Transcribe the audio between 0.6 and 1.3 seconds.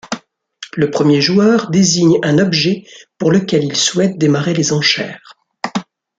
Le premier